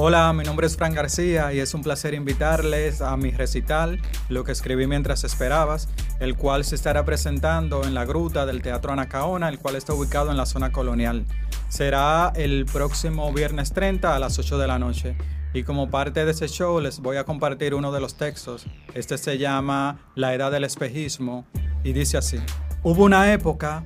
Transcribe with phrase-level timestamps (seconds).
[0.00, 4.44] Hola, mi nombre es Fran García y es un placer invitarles a mi recital, Lo
[4.44, 5.88] que escribí mientras esperabas,
[6.20, 10.30] el cual se estará presentando en la gruta del Teatro Anacaona, el cual está ubicado
[10.30, 11.26] en la zona colonial.
[11.68, 15.16] Será el próximo viernes 30 a las 8 de la noche.
[15.52, 18.66] Y como parte de ese show les voy a compartir uno de los textos.
[18.94, 21.44] Este se llama La Edad del Espejismo
[21.82, 22.38] y dice así.
[22.84, 23.82] Hubo una época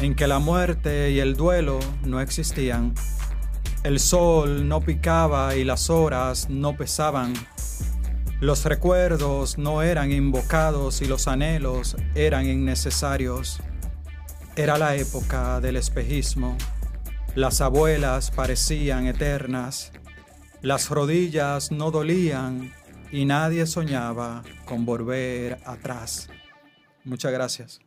[0.00, 2.94] en que la muerte y el duelo no existían.
[3.84, 7.34] El sol no picaba y las horas no pesaban.
[8.40, 13.58] Los recuerdos no eran invocados y los anhelos eran innecesarios.
[14.54, 16.56] Era la época del espejismo.
[17.34, 19.90] Las abuelas parecían eternas.
[20.60, 22.72] Las rodillas no dolían
[23.10, 26.28] y nadie soñaba con volver atrás.
[27.02, 27.80] Muchas gracias.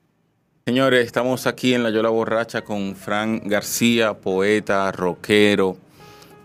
[0.66, 5.85] Señores, estamos aquí en La Yola Borracha con Fran García, poeta, rockero.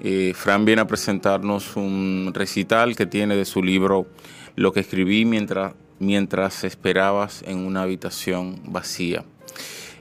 [0.03, 4.07] Eh, Fran viene a presentarnos un recital que tiene de su libro
[4.57, 9.25] Lo que escribí mientras, mientras esperabas en una habitación vacía.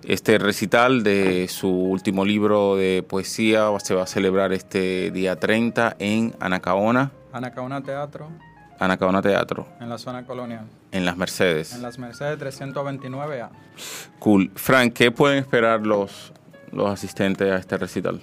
[0.06, 5.98] Este recital de su último libro de poesía se va a celebrar este día 30
[6.00, 7.12] en Anacaona.
[7.34, 8.30] Anacaona Teatro.
[8.80, 9.68] Anacaona Teatro.
[9.82, 10.66] En la zona colonial.
[10.94, 11.74] En las Mercedes.
[11.74, 13.50] En las Mercedes 329A.
[14.20, 14.50] Cool.
[14.56, 16.32] Frank, ¿qué pueden esperar los,
[16.72, 18.22] los asistentes a este recital?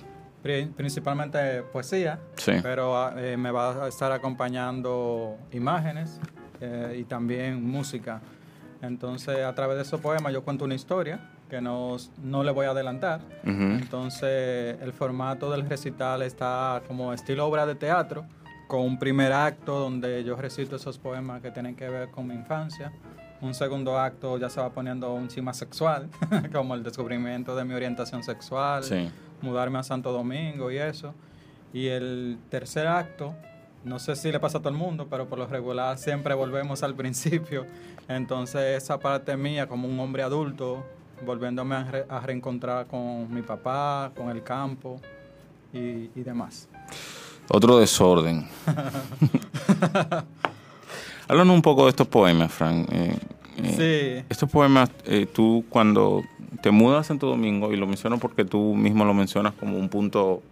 [0.76, 2.52] Principalmente poesía, sí.
[2.62, 6.20] pero eh, me va a estar acompañando imágenes
[6.60, 8.20] eh, y también música.
[8.82, 12.66] Entonces, a través de esos poemas yo cuento una historia que no, no le voy
[12.66, 13.20] a adelantar.
[13.44, 18.26] Entonces, el formato del recital está como estilo obra de teatro,
[18.66, 22.34] con un primer acto donde yo recito esos poemas que tienen que ver con mi
[22.34, 22.92] infancia.
[23.40, 26.08] Un segundo acto ya se va poniendo un chima sexual,
[26.52, 28.82] como el descubrimiento de mi orientación sexual,
[29.42, 31.14] mudarme a Santo Domingo y eso.
[31.72, 33.34] Y el tercer acto,
[33.84, 36.82] no sé si le pasa a todo el mundo, pero por lo regular siempre volvemos
[36.82, 37.66] al principio.
[38.08, 40.84] Entonces esa parte mía como un hombre adulto,
[41.24, 41.76] volviéndome
[42.08, 45.00] a, reencontrar con mi papá, con el campo
[45.72, 46.68] y, demás.
[47.48, 48.46] Otro desorden.
[51.28, 52.88] Háblanos un poco de estos poemas, Frank.
[52.92, 53.18] Eh,
[53.58, 54.26] eh, sí.
[54.28, 56.22] Estos poemas, eh, tú cuando
[56.60, 59.88] te mudas a Santo Domingo, y lo menciono porque tú mismo lo mencionas como un
[59.88, 60.42] punto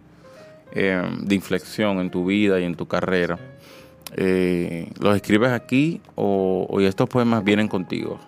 [0.73, 3.39] de inflexión en tu vida y en tu carrera,
[4.99, 8.19] ¿los escribes aquí o, o estos poemas vienen contigo?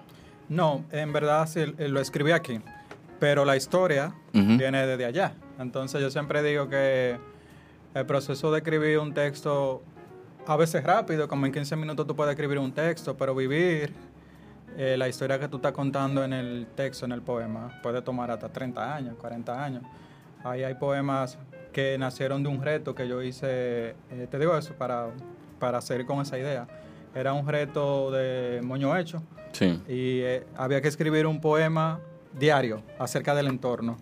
[0.47, 2.61] No, en verdad sí, lo escribí aquí,
[3.19, 5.33] pero la historia viene desde allá.
[5.59, 7.17] Entonces yo siempre digo que
[7.93, 9.81] el proceso de escribir un texto,
[10.45, 13.91] a veces rápido, como en 15 minutos tú puedes escribir un texto, pero vivir
[14.77, 18.31] eh, la historia que tú estás contando en el texto, en el poema, puede tomar
[18.31, 19.83] hasta 30 años, 40 años.
[20.43, 21.37] Ahí hay poemas
[21.73, 25.07] que nacieron de un reto que yo hice, eh, te digo eso, para,
[25.59, 26.67] para seguir con esa idea.
[27.13, 29.23] Era un reto de moño hecho,
[29.87, 31.99] y eh, había que escribir un poema
[32.37, 33.97] diario acerca del entorno.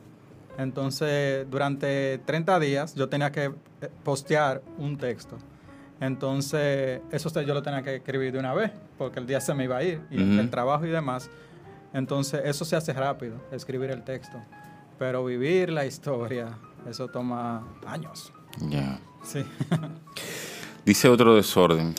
[0.57, 5.37] Entonces, durante 30 días yo tenía que eh, postear un texto.
[5.99, 9.63] Entonces, eso yo lo tenía que escribir de una vez, porque el día se me
[9.63, 11.29] iba a ir, y el trabajo y demás.
[11.93, 14.37] Entonces, eso se hace rápido, escribir el texto.
[14.99, 16.57] Pero vivir la historia,
[16.89, 18.33] eso toma años.
[18.69, 18.99] Ya.
[19.23, 19.43] Sí.
[20.85, 21.95] Dice otro desorden.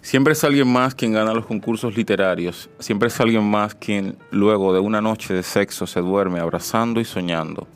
[0.00, 2.68] Siempre es alguien más quien gana los concursos literarios.
[2.78, 7.04] Siempre es alguien más quien luego de una noche de sexo se duerme abrazando y
[7.04, 7.68] soñando.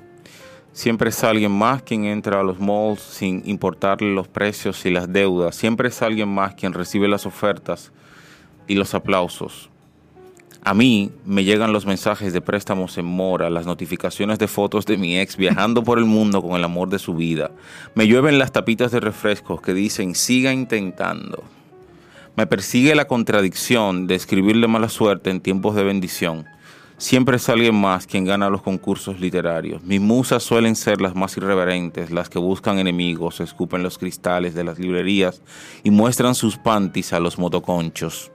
[0.76, 5.10] Siempre es alguien más quien entra a los malls sin importarle los precios y las
[5.10, 5.56] deudas.
[5.56, 7.92] Siempre es alguien más quien recibe las ofertas
[8.68, 9.70] y los aplausos.
[10.62, 14.98] A mí me llegan los mensajes de préstamos en mora, las notificaciones de fotos de
[14.98, 17.52] mi ex viajando por el mundo con el amor de su vida.
[17.94, 21.42] Me llueven las tapitas de refrescos que dicen siga intentando.
[22.36, 26.44] Me persigue la contradicción de escribirle mala suerte en tiempos de bendición.
[26.98, 29.82] Siempre es alguien más quien gana los concursos literarios.
[29.82, 34.64] Mis musas suelen ser las más irreverentes, las que buscan enemigos, escupen los cristales de
[34.64, 35.42] las librerías
[35.84, 38.32] y muestran sus panties a los motoconchos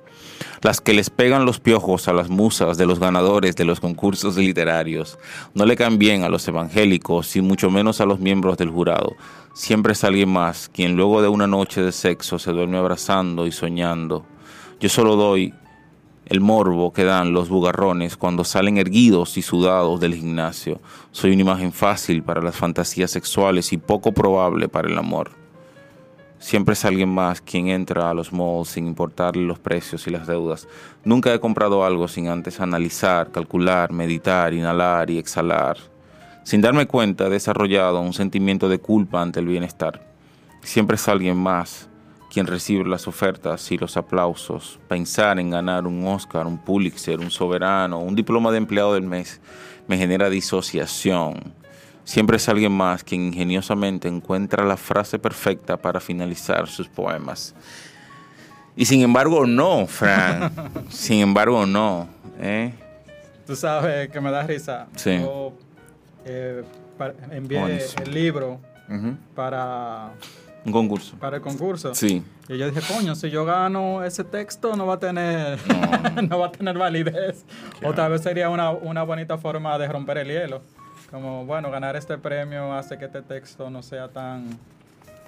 [0.61, 4.37] las que les pegan los piojos a las musas de los ganadores de los concursos
[4.37, 5.17] literarios.
[5.53, 9.15] No le caen bien a los evangélicos y mucho menos a los miembros del jurado.
[9.53, 13.51] Siempre es alguien más quien luego de una noche de sexo se duerme abrazando y
[13.51, 14.25] soñando.
[14.79, 15.53] Yo solo doy
[16.31, 20.79] el morbo que dan los bugarrones cuando salen erguidos y sudados del gimnasio.
[21.11, 25.31] Soy una imagen fácil para las fantasías sexuales y poco probable para el amor.
[26.39, 30.25] Siempre es alguien más quien entra a los malls sin importarle los precios y las
[30.25, 30.69] deudas.
[31.03, 35.79] Nunca he comprado algo sin antes analizar, calcular, meditar, inhalar y exhalar.
[36.43, 40.01] Sin darme cuenta he desarrollado un sentimiento de culpa ante el bienestar.
[40.61, 41.89] Siempre es alguien más
[42.31, 44.79] quien recibe las ofertas y los aplausos.
[44.87, 49.41] Pensar en ganar un Oscar, un Pulitzer, un soberano, un diploma de empleado del mes
[49.87, 51.53] me genera disociación
[52.03, 57.53] Siempre es alguien más quien ingeniosamente encuentra la frase perfecta para finalizar sus poemas.
[58.75, 60.51] Y sin embargo, no, Fran.
[60.89, 62.07] sin embargo, no.
[62.39, 62.73] ¿eh?
[63.45, 64.87] Tú sabes que me da risa.
[64.95, 65.19] Sí.
[65.19, 65.53] Yo
[66.25, 66.63] eh,
[67.31, 68.59] envié el libro
[69.35, 70.11] para...
[70.63, 71.15] Un concurso.
[71.17, 71.95] Para el concurso.
[71.95, 72.23] Sí.
[72.47, 75.59] Y yo dije, coño, si yo gano ese texto no va a tener,
[76.29, 76.39] no.
[76.39, 77.45] va a tener validez.
[77.83, 80.61] O tal vez sería una, una bonita forma de romper el hielo
[81.11, 84.47] como, bueno, ganar este premio hace que este texto no sea tan,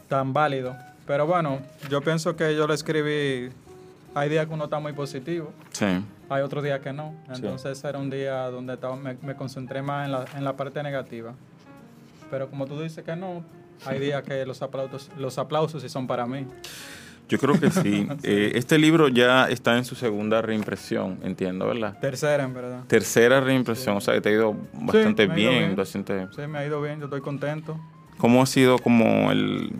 [0.07, 0.75] tan válido.
[1.05, 1.59] Pero bueno,
[1.89, 3.51] yo pienso que yo lo escribí,
[4.15, 5.85] hay días que uno está muy positivo, sí.
[6.29, 7.13] hay otros días que no.
[7.27, 10.81] Entonces era un día donde estaba, me, me, concentré más en la, en la parte
[10.81, 11.33] negativa.
[12.31, 13.43] Pero como tú dices que no,
[13.85, 16.45] hay días que los aplausos, los aplausos sí son para mí.
[17.29, 18.07] Yo creo que sí.
[18.23, 21.97] Eh, este libro ya está en su segunda reimpresión, entiendo, ¿verdad?
[21.99, 22.83] Tercera, en verdad.
[22.87, 25.75] Tercera reimpresión, o sea, que te ha ido bastante bien.
[25.85, 27.79] Sí, me ha ido bien, yo estoy contento.
[28.17, 29.71] ¿Cómo ha sido como el,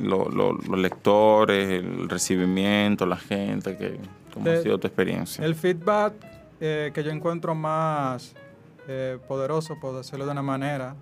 [0.00, 3.76] los lectores, el recibimiento, la gente?
[3.76, 3.98] Que,
[4.32, 5.44] ¿Cómo ha sido tu experiencia?
[5.44, 6.14] El feedback
[6.60, 8.34] eh, que yo encuentro más
[8.88, 10.94] eh, poderoso, por decirlo de una manera.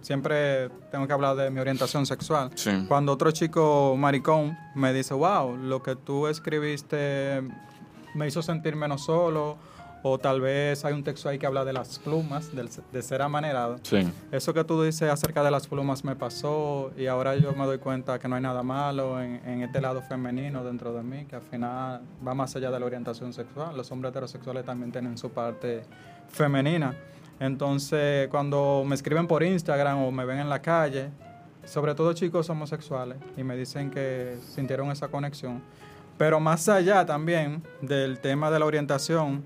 [0.00, 2.50] Siempre tengo que hablar de mi orientación sexual.
[2.86, 7.42] Cuando otro chico maricón me dice, wow, lo que tú escribiste
[8.14, 9.58] me hizo sentir menos solo,
[10.08, 13.80] o tal vez hay un texto ahí que habla de las plumas, de, ser amanerado.
[14.30, 17.78] Eso que tú dices acerca de las plumas me pasó y ahora yo me doy
[17.78, 21.34] cuenta que no hay nada malo en, en, este lado femenino dentro de mí, que
[21.34, 23.76] al final va más allá de la orientación sexual.
[23.76, 25.82] Los hombres heterosexuales también tienen su parte
[26.28, 26.94] femenina.
[27.38, 31.10] Entonces, cuando me escriben por Instagram o me ven en la calle,
[31.64, 35.62] sobre todo chicos homosexuales, y me dicen que sintieron esa conexión.
[36.16, 39.44] Pero más allá también del tema de la orientación,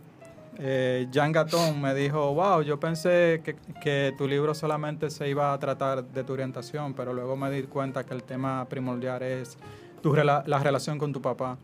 [0.59, 5.53] eh, Jan Gatón me dijo, wow, yo pensé que, que, tu libro solamente se iba
[5.53, 9.57] a tratar de tu orientación, pero luego me di cuenta que el tema primordial es
[10.03, 11.59] tu, la relación con tu papá.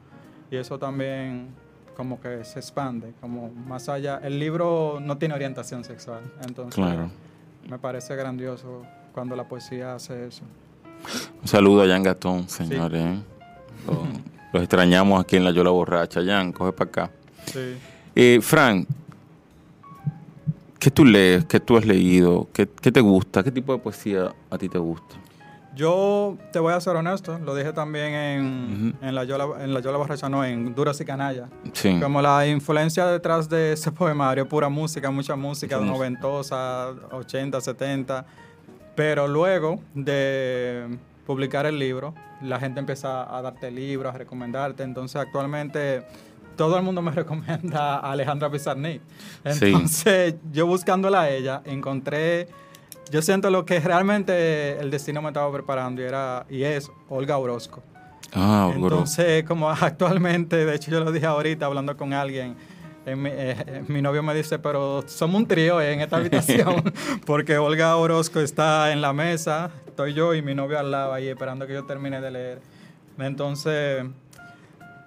[0.51, 1.55] Y eso también
[1.97, 4.21] como que se expande, como más allá.
[4.23, 6.85] El libro no tiene orientación sexual, entonces
[7.69, 10.43] me parece grandioso cuando la poesía hace eso.
[11.41, 13.03] Un saludo a Jan Gatón, señores.
[13.03, 13.19] ¿eh?
[14.53, 16.21] Los, extrañamos aquí en la Yola Borracha.
[16.25, 17.11] Jan, coge para acá.
[17.47, 17.77] Sí.
[18.15, 18.87] Eh, Frank,
[20.79, 21.45] ¿qué tú lees?
[21.47, 22.49] ¿Qué tú has leído?
[22.53, 23.43] ¿Qué, ¿Qué te gusta?
[23.43, 25.17] ¿Qué tipo de poesía a ti te gusta?
[25.77, 29.81] Yo te voy a ser honesto, lo dije también en, en la Yola, en la
[29.81, 29.99] Yola
[30.31, 31.51] no, en Duras y Canalla.
[31.75, 32.01] Sí.
[32.01, 38.25] Como la influencia detrás de ese poemario, pura música, mucha música, noventosa, 80, 70.
[38.95, 44.83] Pero luego de publicar el libro, la gente empieza a darte libros, a recomendarte.
[44.83, 46.07] Entonces, actualmente
[46.57, 49.03] todo el mundo me recomienda a Alejandra Pizarnik.
[49.45, 52.49] Entonces, yo buscándola a ella, encontré
[53.11, 57.39] yo siento lo que realmente el destino me estaba preparando y era y es Olga
[57.39, 57.83] Orozco.
[58.33, 62.57] Ah, Entonces, como actualmente, de hecho yo lo dije ahorita hablando con alguien,
[63.07, 66.93] eh, eh, mi, novio me dice, pero somos un trío en esta habitación,
[67.27, 71.29] porque Olga Orozco está en la mesa, estoy yo y mi novio al lado ahí
[71.29, 72.61] esperando que yo termine de leer.
[73.19, 74.05] Entonces,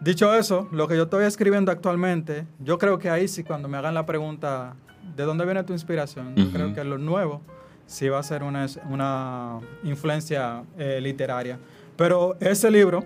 [0.01, 3.75] Dicho eso, lo que yo estoy escribiendo actualmente, yo creo que ahí sí, cuando me
[3.75, 4.75] hagan la pregunta,
[5.17, 6.35] ¿de dónde viene tu inspiración?
[6.37, 7.41] Yo creo que lo nuevo
[7.89, 11.57] sí va a ser una, una influencia eh, literaria.
[11.97, 13.03] Pero ese libro,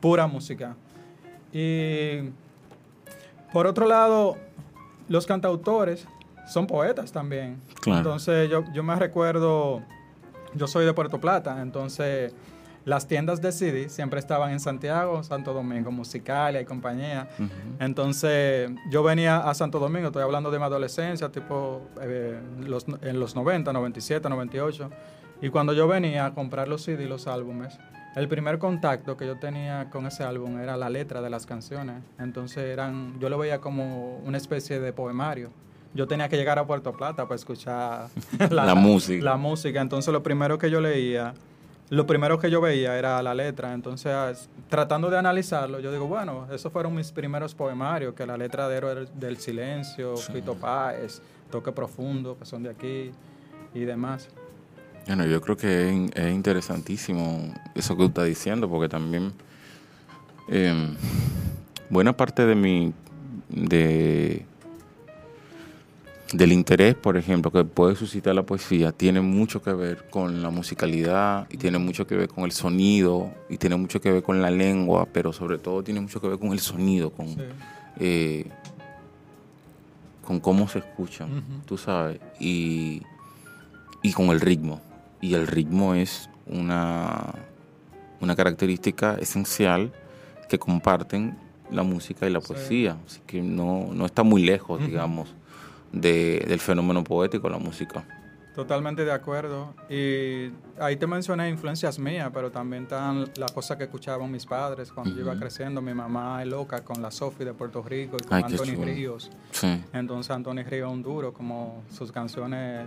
[0.00, 0.76] pura música.
[1.52, 2.30] Y
[3.52, 4.36] por otro lado,
[5.08, 6.06] los cantautores
[6.46, 7.60] son poetas también.
[7.84, 9.82] Entonces yo, yo me recuerdo,
[10.54, 12.32] yo soy de Puerto Plata, entonces
[12.86, 17.28] las tiendas de CD siempre estaban en Santiago, Santo Domingo, Musicalia y compañía.
[17.80, 23.18] Entonces, yo venía a Santo Domingo, estoy hablando de mi adolescencia, tipo eh, los, en
[23.18, 24.88] los 90, 97, 98.
[25.42, 27.76] Y cuando yo venía a comprar los CD y los álbumes,
[28.14, 32.04] el primer contacto que yo tenía con ese álbum era la letra de las canciones.
[32.20, 35.50] Entonces, eran, yo lo veía como una especie de poemario
[35.94, 38.08] yo tenía que llegar a Puerto Plata para escuchar
[38.50, 39.24] la, música.
[39.24, 39.80] La música.
[39.80, 41.32] Entonces lo primero que yo leía
[41.88, 46.46] lo primero que yo veía era la letra, entonces tratando de analizarlo, yo digo, bueno,
[46.52, 51.70] esos fueron mis primeros poemarios, que la letra de Héroe del Silencio, Fito Páez, Toque
[51.72, 53.12] Profundo, que son de aquí
[53.74, 54.28] y demás.
[55.06, 59.32] Bueno, yo creo que es, interesantísimo eso que tú estás diciendo, porque también
[60.48, 60.96] em,
[61.88, 62.92] buena parte de mi,
[63.48, 64.44] de,
[66.32, 70.50] del interés, por ejemplo, que puede suscitar la poesía, tiene mucho que ver con la
[70.50, 74.42] musicalidad y tiene mucho que ver con el sonido y tiene mucho que ver con
[74.42, 77.28] la lengua, pero sobre todo tiene mucho que ver con el sonido, con,
[78.00, 78.44] eh,
[80.24, 83.02] con cómo se escuchan, tú sabes, y,
[84.02, 84.80] y con el ritmo.
[85.20, 87.34] Y el ritmo es una,
[88.20, 89.92] una característica esencial
[90.48, 91.38] que comparten
[91.70, 95.28] la música y la poesía, así que no, no está muy lejos, digamos
[96.00, 98.04] del fenómeno poético, la música.
[98.54, 99.74] Totalmente de acuerdo.
[99.90, 100.50] Y
[100.80, 105.14] ahí te mencioné influencias mías, pero también están las cosas que escuchaban mis padres cuando
[105.14, 105.82] yo iba creciendo.
[105.82, 109.30] Mi mamá es loca con la Sofi de Puerto Rico y con Anthony Ríos.
[109.92, 112.86] Entonces Anthony Ríos es un duro, como sus canciones,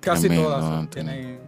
[0.00, 1.38] casi todas tienen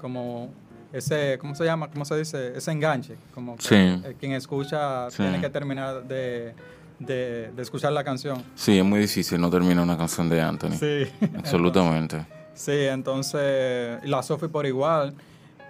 [0.00, 0.48] como
[0.90, 1.90] ese, ¿cómo se llama?
[1.90, 2.56] ¿Cómo se dice?
[2.56, 3.16] Ese enganche.
[3.34, 6.54] Como que quien escucha tiene que terminar de
[6.98, 8.42] de, escuchar la canción.
[8.54, 10.72] Sí, es muy difícil no terminar una canción de Anthony.
[10.78, 11.06] Sí.
[11.38, 12.26] Absolutamente.
[12.54, 15.14] sí, entonces, la Sophie por igual.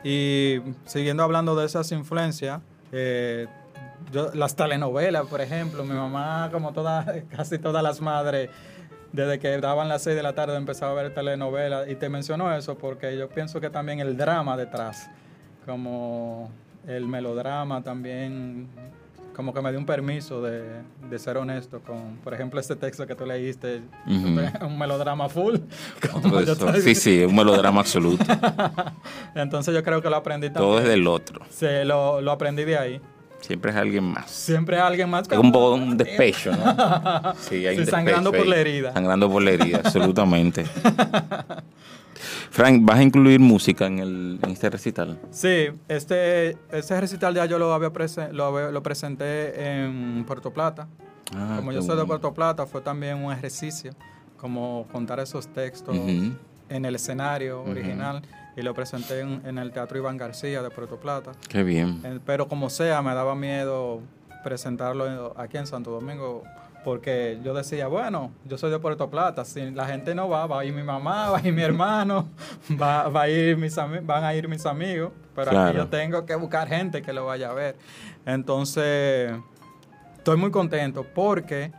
[0.03, 2.61] Y siguiendo hablando de esas influencias,
[2.93, 3.47] eh,
[4.35, 8.51] las telenovelas, por ejemplo, mi mamá, como todas, casi todas las madres,
[9.13, 11.89] desde que daban las 6 de la tarde empezaba a ver telenovelas.
[11.89, 15.09] Y te menciono eso porque yo pienso que también el drama detrás,
[15.65, 16.51] como
[16.87, 18.69] el melodrama también
[19.35, 20.83] como que me dio un permiso de,
[21.19, 25.57] ser honesto con, por ejemplo, este texto que tú leíste, un melodrama full.
[26.83, 28.25] sí, sí, un melodrama absoluto.
[29.35, 30.71] Entonces yo creo que lo aprendí también.
[30.71, 31.45] Todo es del otro.
[31.51, 33.01] Sí, lo, lo aprendí de ahí.
[33.47, 34.31] Siempre es alguien más.
[34.31, 35.31] Siempre es alguien más.
[35.31, 37.35] Es un poco un despecho, ¿no?
[37.41, 38.95] Sí, hay sangrando por la herida.
[38.95, 40.65] Sangrando por la herida, absolutamente.
[42.51, 45.19] Frank, ¿vas a incluir música en, el, este recital?
[45.31, 47.91] Sí, este, este recital ya yo lo, había
[48.33, 50.89] lo, presenté en Puerto Plata.
[51.35, 53.93] Ah, como yo soy de Puerto Plata, fue también un ejercicio,
[54.39, 58.23] como contar esos textos en el escenario original
[58.57, 61.33] y lo presenté en, el Teatro Iván García de Puerto Plata.
[61.49, 62.01] Qué bien.
[62.05, 64.01] Eh, pero como sea, me daba miedo
[64.43, 66.45] presentarlo aquí en Santo Domingo
[66.85, 70.61] porque yo decía, bueno, yo soy de Puerto Plata, si la gente no va, va
[70.61, 72.29] a ir mi mamá, va a ir mi hermano,
[72.81, 76.35] va, va a ir mis van a ir mis amigos, pero aquí yo tengo que
[76.35, 77.77] buscar gente que lo vaya a ver.
[78.27, 79.33] Entonces,
[80.19, 81.73] estoy muy contento porque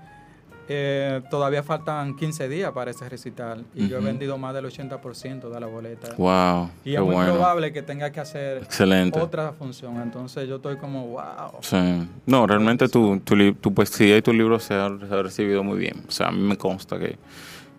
[0.68, 5.50] eh, todavía faltan 15 días para ese recital y yo he vendido más del 80%
[5.50, 6.16] de la boleta.
[6.18, 6.72] Wow.
[6.84, 8.68] Y es muy probable que tenga que hacer
[9.14, 10.02] otra función.
[10.02, 11.60] Entonces yo estoy como, wow.
[11.62, 12.08] Sí.
[12.26, 16.04] No, realmente tu, tu, tu poesía y tu libro se ha, recibido muy bien.
[16.08, 17.18] O sea, a mí me consta que,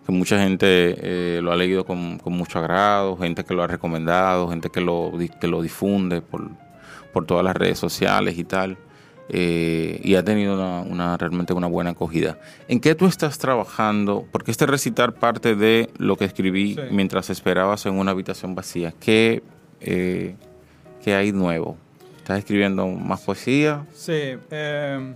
[0.05, 3.67] que mucha gente eh, lo ha leído con, con, mucho agrado, gente que lo ha
[3.67, 6.49] recomendado, gente que lo, que lo difunde por,
[7.11, 8.77] por todas las redes sociales y tal.
[9.29, 10.53] Eh, y ha tenido
[10.83, 12.39] una, realmente una buena acogida.
[12.67, 14.25] ¿En qué tú estás trabajando?
[14.31, 18.93] Porque este recitar parte de lo que escribí mientras esperabas en una habitación vacía.
[18.99, 19.43] ¿Qué,
[19.81, 20.35] eh,
[21.03, 21.77] ¿Qué, hay nuevo?
[22.17, 23.85] ¿Estás escribiendo más poesía?
[23.93, 24.37] Sí.
[24.49, 25.15] Em,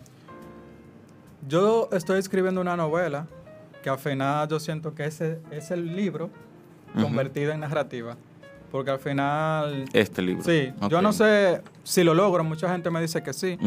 [1.48, 3.28] yo estoy escribiendo una novela
[3.82, 6.30] que al final yo siento que ese es el libro
[6.94, 8.18] convertido en narrativa.
[8.72, 9.86] Porque al final...
[9.92, 10.44] Este libro.
[10.44, 13.58] Sí, yo no sé si lo logro, mucha gente me dice que sí,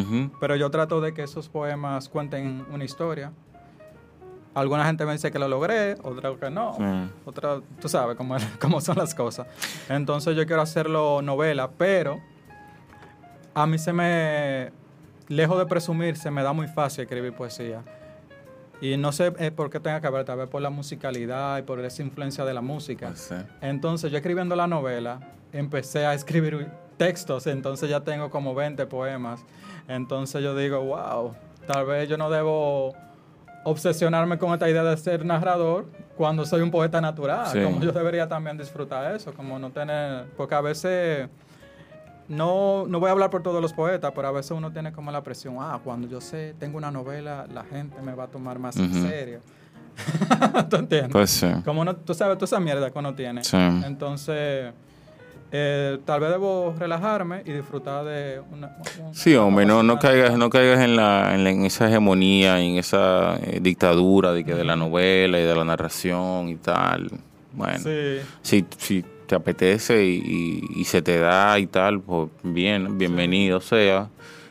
[0.40, 3.32] pero yo trato de que esos poemas cuenten una historia.
[4.54, 6.76] Alguna gente me dice que lo logré, otra que no.
[7.24, 9.46] Otra, tú sabes cómo, cómo son las cosas.
[9.88, 12.20] Entonces yo quiero hacerlo novela, pero
[13.52, 14.72] a mí se me
[15.28, 17.82] lejos de presumir, se me da muy fácil escribir poesía.
[18.84, 21.62] Y no sé eh, por qué tenga que ver, tal vez por la musicalidad y
[21.62, 23.14] por esa influencia de la música.
[23.62, 25.20] Entonces, yo escribiendo la novela,
[25.54, 29.42] empecé a escribir textos, entonces ya tengo como 20 poemas.
[29.88, 31.32] Entonces yo digo, wow,
[31.66, 32.94] tal vez yo no debo
[33.64, 37.62] obsesionarme con esta idea de ser narrador cuando soy un poeta natural, Sí.
[37.64, 41.30] como yo debería también disfrutar eso, como no tener, porque a veces
[42.28, 45.10] no, no voy a hablar por todos los poetas, pero a veces uno tiene como
[45.12, 48.58] la presión, ah, cuando yo sé, tengo una novela, la gente me va a tomar
[48.58, 49.40] más en serio.
[50.70, 51.10] ¿Tú entiendes?
[51.12, 51.46] Pues sí.
[51.64, 53.44] Como no, tú sabes, toda esa mierda que uno tiene.
[53.44, 53.56] Sí.
[53.56, 54.72] Entonces,
[55.52, 58.76] eh, tal vez debo relajarme y disfrutar de una...
[59.06, 61.88] un- Sí, hombre, no, no una- caigas, no caigas en, la, en, la- en esa
[61.88, 66.56] hegemonía, en esa eh, dictadura de, que de la novela y de la narración y
[66.56, 67.10] tal.
[67.52, 72.28] Bueno, Sí, si, si te apetece y, y- y se te da y tal, pues
[72.42, 74.08] bien, bienvenido sea.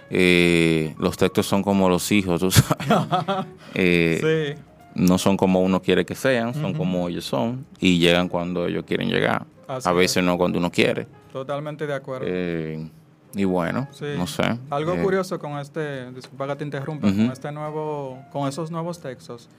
[0.09, 2.87] Eh, los textos son como los hijos, tú sabes.
[3.75, 4.61] Eh, sí,
[4.95, 8.83] No son como uno quiere que sean, son como ellos son y llegan cuando ellos
[8.85, 9.45] quieren llegar.
[9.67, 11.07] Así A veces no cuando uno quiere.
[11.31, 12.25] totalmente de acuerdo.
[12.29, 12.87] Eh,
[13.33, 14.05] y bueno, Sí.
[14.15, 14.43] no sé.
[14.69, 19.49] Algo curioso con este, disculpa que te interrumpa, con este nuevo, con esos nuevos textos,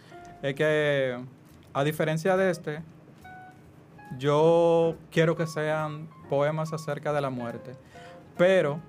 [0.40, 1.16] es que
[1.72, 2.78] a diferencia de este,
[4.18, 7.72] yo quiero que sean poemas acerca de la muerte,
[8.36, 8.80] pero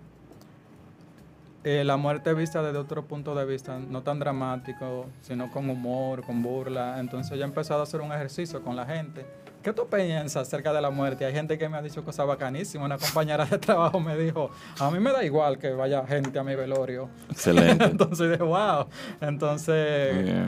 [1.64, 6.24] eh, la muerte vista desde otro punto de vista, no tan dramático, sino con humor,
[6.24, 7.00] con burla.
[7.00, 9.26] Entonces yo he empezado a hacer un ejercicio con la gente.
[9.64, 11.26] ¿Qué tú piensas acerca de la muerte?
[11.26, 12.86] Hay gente que me ha dicho cosas bacanísimas.
[12.86, 16.44] Una compañera de trabajo me dijo, a mí me da igual que vaya gente a
[16.44, 17.10] mi velorio.
[17.32, 17.84] Excelente.
[17.86, 18.86] Entonces dije, wow.
[19.20, 20.48] Entonces,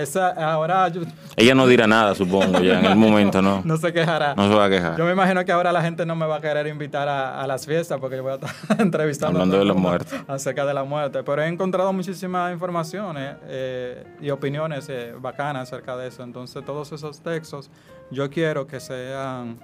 [0.00, 1.02] esa, ahora yo,
[1.36, 3.60] ella no dirá nada, supongo, ya en el momento, ¿no?
[3.64, 4.34] no se quejará.
[4.34, 4.96] No se va a quejar.
[4.96, 7.46] Yo me imagino que ahora la gente no me va a querer invitar a, a
[7.46, 10.16] las fiestas porque yo voy a estar entrevistando Hablando de la muerte.
[10.28, 11.22] acerca de la muerte.
[11.22, 16.22] Pero he encontrado muchísimas informaciones eh, y opiniones eh, bacanas acerca de eso.
[16.22, 17.70] Entonces, todos esos textos
[18.10, 19.58] yo quiero que sean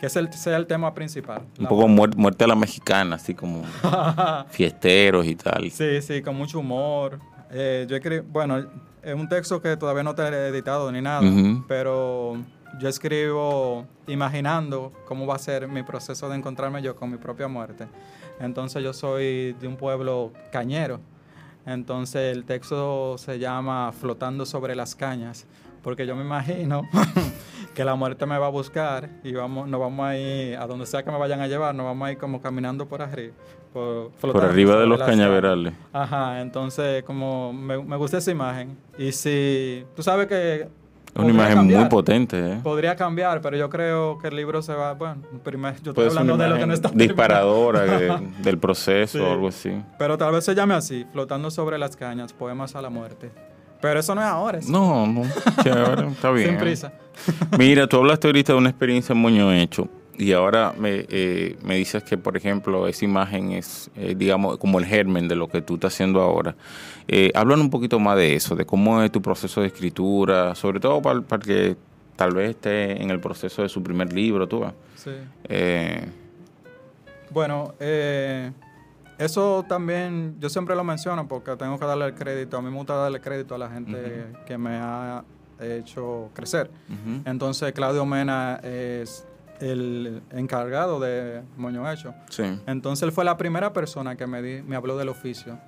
[0.00, 1.42] que ese sea el tema principal.
[1.60, 3.62] Un poco muer- muerte a la mexicana, así como
[4.50, 5.70] fiesteros y tal.
[5.70, 7.18] Sí, sí, con mucho humor.
[7.50, 8.64] Eh, yo escribo, bueno,
[9.02, 11.22] es un texto que todavía no te he editado ni nada,
[11.66, 12.36] pero
[12.78, 17.48] yo escribo imaginando cómo va a ser mi proceso de encontrarme yo con mi propia
[17.48, 17.86] muerte.
[18.40, 21.00] Entonces yo soy de un pueblo cañero.
[21.66, 25.46] Entonces el texto se llama Flotando sobre las cañas,
[25.82, 26.82] porque yo me imagino
[27.74, 30.86] que la muerte me va a buscar y vamos, nos vamos a ir a donde
[30.86, 33.34] sea que me vayan a llevar, nos vamos a ir como caminando por arriba.
[33.72, 35.16] Por, Por arriba de los cañas.
[35.16, 35.72] cañaverales.
[35.94, 38.76] Ajá, entonces como me, me gusta esa imagen.
[38.98, 40.68] Y si tú sabes que...
[41.14, 42.60] Es una imagen cambiar, muy potente, ¿eh?
[42.62, 44.94] Podría cambiar, pero yo creo que el libro se va...
[44.94, 49.24] Bueno, primero, yo estoy hablando de lo que no está disparadora de- del proceso Sí.
[49.24, 49.70] o algo así.
[49.98, 53.30] Pero tal vez se llame así, Flotando sobre las cañas, poemas a la muerte.
[53.82, 55.22] Pero eso no es ahora, No, no,
[55.62, 56.48] chévere, está bien.
[56.50, 56.92] sin prisa.
[57.58, 61.76] Mira, tú hablaste ahorita de una experiencia en Moño Hecho y ahora me, eh, me
[61.76, 65.62] dices que, por ejemplo, esa imagen es, eh, digamos, como el germen de lo que
[65.62, 66.54] tú estás haciendo ahora.
[67.08, 70.80] Eh, háblanos un poquito más de eso, de cómo es tu proceso de escritura, sobre
[70.80, 71.76] todo para, para que
[72.16, 74.72] tal vez esté en el proceso de su primer libro, tú ves.
[74.96, 75.10] Sí.
[75.48, 76.06] Eh,
[77.30, 77.74] Bueno,
[79.18, 82.58] eso también yo siempre lo menciono porque tengo que darle el crédito.
[82.58, 85.24] A mí me gusta darle crédito a la gente que me ha
[85.60, 86.70] hecho crecer.
[87.24, 89.26] Entonces, Claudio Mena es
[89.60, 92.14] el encargado de Moño Hecho.
[92.30, 92.42] Sí.
[92.66, 95.58] Entonces, él fue la primera persona que me, di- me habló del oficio.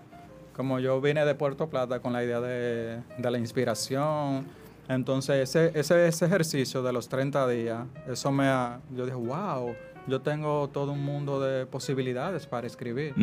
[0.57, 4.47] Como yo vine de Puerto Plata con la idea de, de la inspiración.
[4.89, 8.81] Entonces, ese, ese, ese ejercicio de los 30 días, eso me ha...
[8.95, 9.75] Yo dije, wow,
[10.07, 13.15] yo tengo todo un mundo de posibilidades para escribir.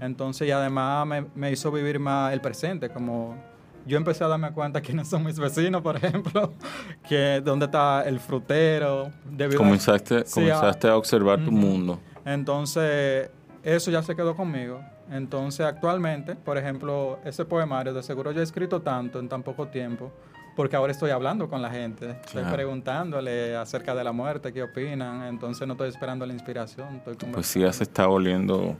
[0.00, 3.36] Entonces, y además me, me hizo vivir más el presente, como
[3.86, 6.54] yo empecé a darme cuenta quiénes son mis vecinos, por ejemplo,
[7.08, 9.10] que dónde está el frutero.
[9.24, 11.98] debido a- Comenzaste, comenzaste a observar tu mundo.
[12.24, 13.30] Entonces,
[13.62, 14.80] eso ya se quedó conmigo.
[15.10, 19.66] Entonces, actualmente, por ejemplo, ese poemario, de seguro yo he escrito tanto en tan poco
[19.68, 20.12] tiempo,
[20.54, 25.22] porque ahora estoy hablando con la gente, estoy preguntándole acerca de la muerte, qué opinan,
[25.26, 28.76] entonces no estoy esperando la inspiración, estoy Pues sí, ya se está volviendo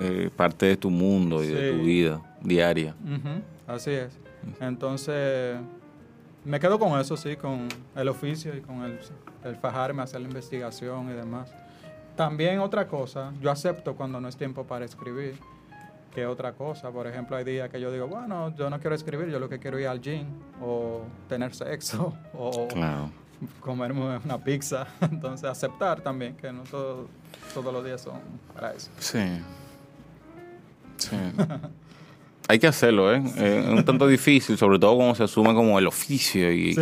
[0.00, 2.94] eh, parte de tu mundo y de tu vida diaria.
[3.66, 4.18] Así es.
[4.60, 5.58] Entonces,
[6.44, 8.98] me quedo con eso, sí, con el oficio y con el,
[9.44, 11.52] el fajarme, hacer la investigación y demás.
[12.16, 15.38] También otra cosa, yo acepto cuando no es tiempo para escribir,
[16.14, 16.90] que otra cosa.
[16.90, 19.58] Por ejemplo, hay días que yo digo, bueno, yo no quiero escribir, yo lo que
[19.58, 20.26] quiero ir al gym,
[20.60, 23.10] o tener sexo, o Claro.
[23.60, 24.86] comerme una pizza.
[25.00, 27.08] Entonces, aceptar también que no todo-
[27.54, 28.20] todos los días son
[28.54, 28.90] para eso.
[28.98, 29.40] Sí.
[30.98, 31.16] Sí.
[32.48, 33.22] Hay que hacerlo, ¿eh?
[33.36, 36.52] Es un tanto difícil, sobre todo cuando se asume como el oficio.
[36.52, 36.76] Y,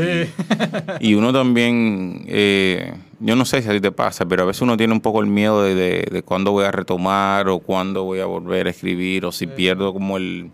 [1.01, 4.63] y, uno también, eh, yo no sé si a ti te pasa, pero a veces
[4.63, 5.75] uno tiene un poco el miedo de,
[6.11, 9.93] de, cuándo voy a retomar o cuándo voy a volver a escribir o si pierdo
[9.93, 10.51] como el,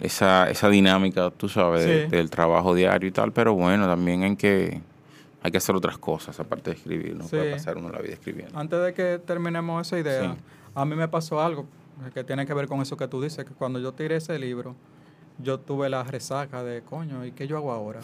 [0.00, 3.32] esa, esa dinámica, tú sabes, del trabajo diario y tal.
[3.32, 4.80] Pero bueno, también hay que,
[5.42, 7.16] hay que hacer otras cosas aparte de escribir.
[7.16, 8.58] No puede pasar uno la vida escribiendo.
[8.58, 10.36] Antes de que terminemos esa idea,
[10.74, 11.66] a mí me pasó algo
[12.12, 14.74] que tiene que ver con eso que tú dices, que cuando yo tiré ese libro,
[15.38, 18.00] yo tuve la resaca de, coño, ¿y qué yo hago ahora?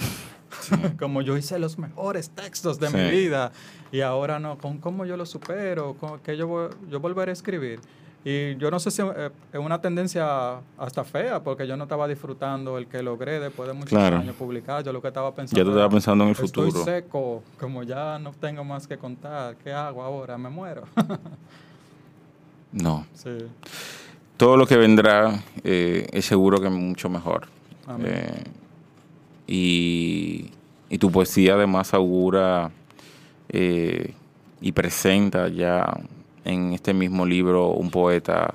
[0.99, 3.53] como yo hice los mejores textos de mi vida
[3.91, 5.95] y ahora no, ¿con cómo yo lo supero?
[5.95, 7.81] ¿Con qué yo, yo volveré a escribir?
[8.25, 12.07] Y yo no sé si eh, es una tendencia hasta fea, porque yo no estaba
[12.07, 14.85] disfrutando el que logré después de muchos años publicar.
[14.85, 15.59] Yo lo que estaba pensando.
[15.59, 16.69] Ya tú estabas pensando en el futuro.
[16.69, 19.57] Estoy seco, como ya no tengo más que contar.
[19.57, 20.39] ¿Qué hago ahora?
[20.39, 20.85] Me muero.
[22.73, 23.07] No.
[24.37, 27.49] Todo lo que vendrá eh, es seguro que mucho mejor.
[28.05, 28.45] Eh,
[29.47, 30.51] y,
[30.99, 32.71] tu poesía además augura
[33.49, 34.13] eh,
[34.61, 35.85] y presenta ya
[36.45, 38.55] en este mismo libro un poeta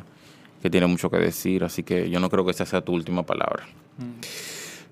[0.62, 3.24] que tiene mucho que decir, así que yo no creo que esa sea tu última
[3.24, 3.66] palabra.
[3.98, 4.22] Mm.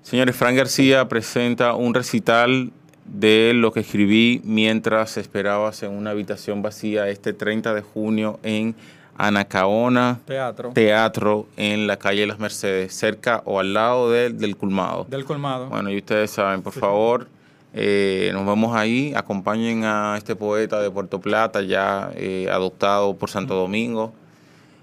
[0.02, 2.72] Señores, Fran García presenta un recital
[3.04, 8.74] de lo que escribí mientras esperabas en una habitación vacía este 30 de junio en
[9.18, 10.70] Anacaona Teatro.
[10.70, 15.06] Teatro en la calle Las Mercedes, cerca o al lado del Colmado.
[15.08, 15.68] Del Colmado.
[15.68, 17.28] Bueno, y ustedes saben, por favor,
[17.74, 23.30] eh, nos vemos ahí, acompañen a este poeta de Puerto Plata, ya eh, adoptado por
[23.30, 24.12] Santo Domingo.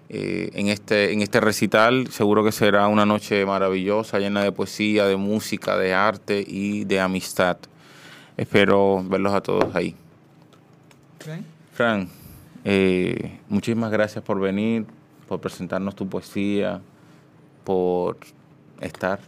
[0.10, 5.08] Eh, en, este, en este recital seguro que será una noche maravillosa, llena de poesía,
[5.08, 7.58] de música, de arte y de amistad.
[8.38, 9.96] Espero verlos a todos ahí.
[11.72, 12.10] Frank.
[12.66, 14.86] Eh, muchísimas gracias por venir,
[15.28, 16.82] por presentarnos tu poesía,
[17.64, 18.18] por
[18.80, 19.20] estar.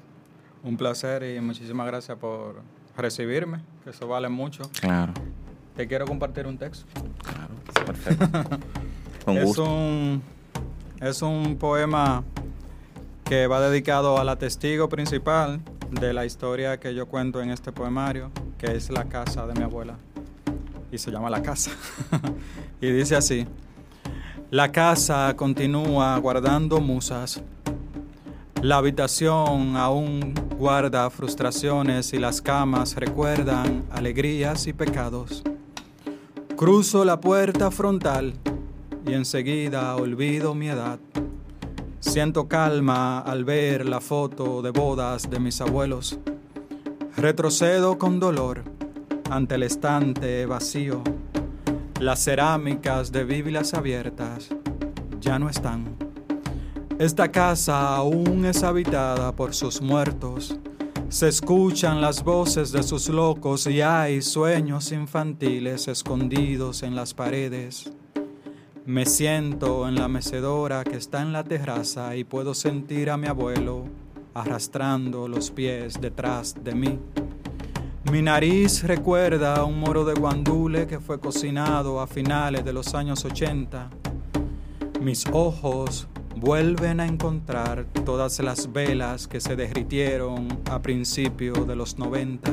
[0.64, 2.62] Un placer y muchísimas gracias por
[2.98, 4.64] recibirme, que eso vale mucho.
[4.80, 5.14] Claro.
[5.76, 6.86] Te quiero compartir un texto.
[7.24, 7.54] Claro,
[7.86, 8.60] perfecto.
[9.26, 10.22] Con es un
[11.02, 12.24] es un poema
[13.26, 17.72] que va dedicado a la testigo principal de la historia que yo cuento en este
[17.72, 19.98] poemario, que es la casa de mi abuela
[20.96, 21.72] y se llama La Casa.
[22.82, 23.46] y dice así,
[24.50, 27.42] la casa continúa guardando musas.
[28.62, 35.44] La habitación aún guarda frustraciones y las camas recuerdan alegrías y pecados.
[36.56, 38.34] Cruzo la puerta frontal
[39.06, 41.00] y enseguida olvido mi edad.
[42.00, 46.18] Siento calma al ver la foto de bodas de mis abuelos.
[47.18, 48.75] Retrocedo con dolor
[49.30, 51.02] ante el estante vacío.
[52.00, 54.50] Las cerámicas de Biblias abiertas
[55.20, 55.96] ya no están.
[57.00, 60.58] Esta casa aún es habitada por sus muertos.
[61.10, 67.92] Se escuchan las voces de sus locos y hay sueños infantiles escondidos en las paredes.
[68.86, 73.28] Me siento en la mecedora que está en la terraza y puedo sentir a mi
[73.28, 73.86] abuelo
[74.34, 77.00] arrastrando los pies detrás de mí.
[78.12, 82.94] Mi nariz recuerda a un moro de guandule que fue cocinado a finales de los
[82.94, 83.90] años 80.
[85.02, 91.98] Mis ojos vuelven a encontrar todas las velas que se derritieron a principios de los
[91.98, 92.52] 90.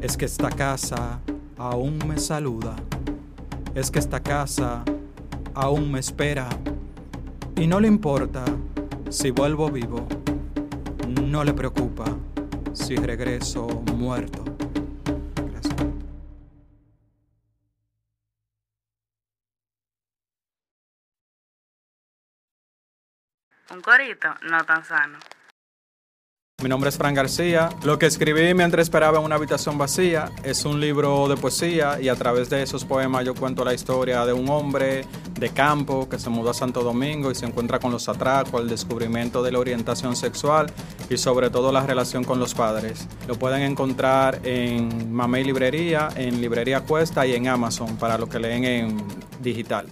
[0.00, 1.20] Es que esta casa
[1.58, 2.74] aún me saluda.
[3.74, 4.82] Es que esta casa
[5.52, 6.48] aún me espera.
[7.54, 8.46] Y no le importa
[9.10, 10.06] si vuelvo vivo.
[11.22, 12.16] No le preocupa
[12.76, 14.44] si regreso muerto.
[23.70, 25.18] Un corito no tan sano.
[26.62, 27.68] Mi nombre es Fran García.
[27.84, 32.08] Lo que escribí mientras esperaba en una habitación vacía es un libro de poesía y
[32.08, 35.04] a través de esos poemas yo cuento la historia de un hombre
[35.38, 38.70] de campo que se mudó a Santo Domingo y se encuentra con los atracos, el
[38.70, 40.72] descubrimiento de la orientación sexual
[41.10, 43.06] y sobre todo la relación con los padres.
[43.28, 48.38] Lo pueden encontrar en Mamey Librería, en Librería Cuesta y en Amazon para los que
[48.38, 49.04] leen en
[49.42, 49.86] digital.